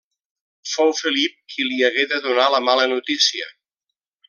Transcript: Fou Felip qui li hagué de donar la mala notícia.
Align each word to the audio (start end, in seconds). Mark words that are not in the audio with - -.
Fou 0.69 0.93
Felip 0.99 1.35
qui 1.55 1.67
li 1.67 1.77
hagué 1.89 2.07
de 2.15 2.19
donar 2.25 2.49
la 2.55 2.63
mala 2.71 2.89
notícia. 2.97 3.53